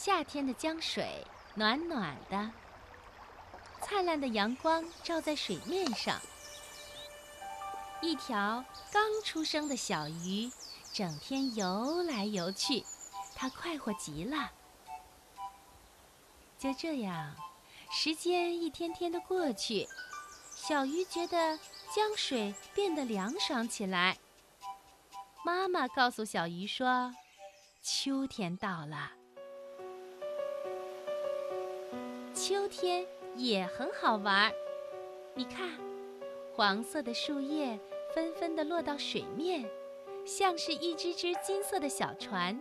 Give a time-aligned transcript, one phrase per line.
[0.00, 1.26] 夏天的江水
[1.56, 2.52] 暖暖的，
[3.82, 6.20] 灿烂的阳光照在水面上。
[8.00, 10.48] 一条刚出生的小鱼，
[10.92, 12.84] 整天游来游去，
[13.34, 14.52] 它快活极了。
[16.60, 17.34] 就这样，
[17.90, 19.88] 时间一天天的过去，
[20.54, 21.58] 小鱼觉得
[21.92, 24.16] 江水变得凉爽起来。
[25.44, 27.12] 妈妈告诉小鱼说
[27.82, 29.10] ：“秋天到了。”
[32.80, 34.52] 天也很好玩，
[35.34, 35.68] 你看，
[36.54, 37.76] 黄色的树叶
[38.14, 39.68] 纷纷地落到水面，
[40.24, 42.56] 像是一只只金色的小船。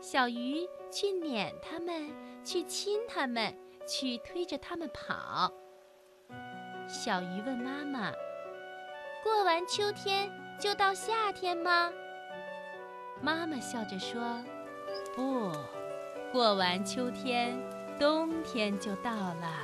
[0.00, 2.10] 小鱼去撵它们，
[2.42, 5.52] 去亲它们，去推着它们跑。
[6.88, 8.10] 小鱼问妈妈
[9.22, 10.28] ：“过完秋天
[10.58, 11.92] 就到夏天吗？”
[13.22, 14.42] 妈妈笑着说
[15.14, 15.52] ：“不，
[16.32, 17.56] 过完秋天。”
[17.98, 19.60] 冬天就到了，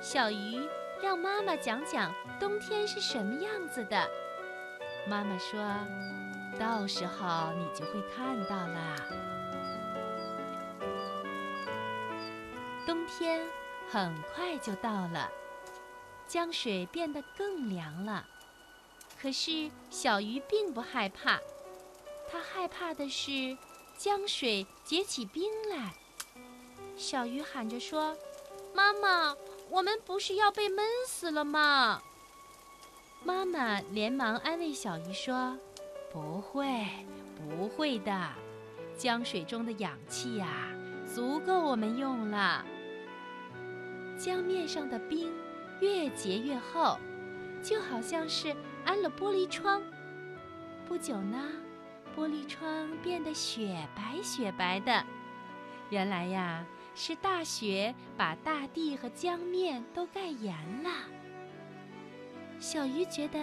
[0.00, 0.60] 小鱼
[1.00, 4.10] 让妈妈讲讲冬天是什么样子的。
[5.06, 5.60] 妈妈说
[6.58, 8.96] ：“到时候你就会看到啦。”
[12.84, 13.46] 冬天
[13.88, 15.30] 很快就到了，
[16.26, 18.26] 江水变得更凉了。
[19.20, 21.38] 可是小鱼并不害怕，
[22.28, 23.56] 它害怕的是
[23.96, 25.94] 江水结起冰来。
[27.02, 28.16] 小鱼喊着说
[28.72, 29.36] ：“妈妈，
[29.68, 32.00] 我们不是要被闷死了吗？”
[33.24, 35.58] 妈妈连忙安慰小鱼说
[36.12, 36.86] ：“不会，
[37.36, 38.30] 不会的，
[38.96, 40.68] 江水中的氧气呀，
[41.12, 42.64] 足够我们用了。”
[44.16, 45.32] 江面上的冰
[45.80, 46.96] 越结越厚，
[47.64, 49.82] 就好像是安了玻璃窗。
[50.86, 51.50] 不久呢，
[52.16, 55.04] 玻璃窗变得雪白雪白的。
[55.90, 56.64] 原来呀。
[56.94, 60.90] 是大雪把大地和江面都盖严了。
[62.60, 63.38] 小鱼觉得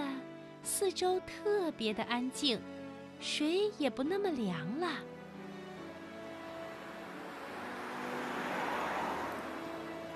[0.63, 2.61] 四周特别的安静，
[3.19, 4.87] 水也不那么凉了。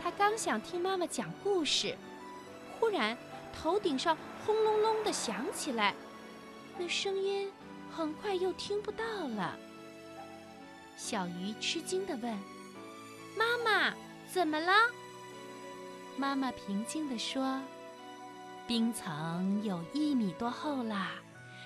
[0.01, 1.97] 他刚想听妈妈讲故事，
[2.79, 3.17] 忽然
[3.51, 5.95] 头顶上轰隆隆的响起来，
[6.77, 7.51] 那声音
[7.91, 9.57] 很快又听不到了。
[10.95, 12.37] 小鱼吃惊的问。
[13.63, 13.93] 妈妈，
[14.27, 14.73] 怎么了？
[16.17, 17.61] 妈妈平静地说
[18.67, 21.11] ：“冰层有一米多厚啦，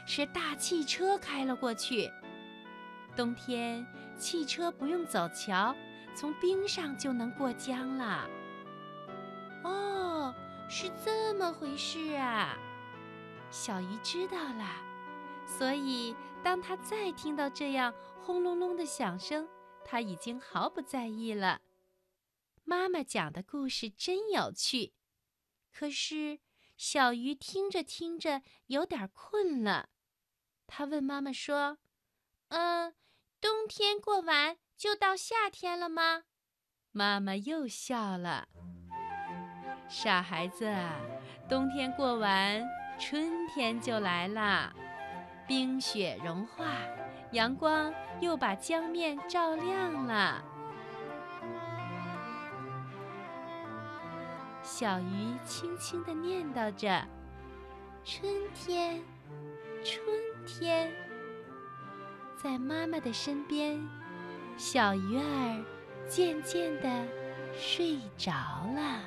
[0.05, 2.09] 是大汽车开了过去。
[3.15, 3.85] 冬天
[4.17, 5.75] 汽车不用走桥，
[6.15, 8.29] 从冰上就能过江了。”
[9.63, 10.33] 哦，
[10.69, 12.57] 是这么回事啊！
[13.49, 14.65] 小鱼知道了，
[15.45, 19.47] 所以当它再听到这样轰隆隆的响声。
[19.89, 21.61] 它已经毫不在意了。
[22.69, 24.91] 妈妈讲的故事真有趣，
[25.71, 26.39] 可是
[26.75, 29.87] 小鱼听着听着有点困了。
[30.67, 31.77] 他问妈妈说
[32.49, 32.93] ：“嗯，
[33.39, 36.25] 冬天过完就到夏天了吗？”
[36.91, 38.49] 妈妈又笑了
[39.87, 40.69] ：“傻孩子，
[41.47, 42.61] 冬天过完，
[42.99, 44.75] 春天就来啦，
[45.47, 46.75] 冰雪融化。”
[47.31, 50.43] 阳光又把江面照亮了。
[54.69, 57.01] 小鱼轻轻地念叨着
[58.03, 59.01] ：“春天，
[59.81, 60.05] 春
[60.45, 60.91] 天。”
[62.35, 63.79] 在妈妈的身边，
[64.57, 65.65] 小鱼儿
[66.05, 67.07] 渐渐地
[67.57, 68.33] 睡着
[68.75, 68.99] 了。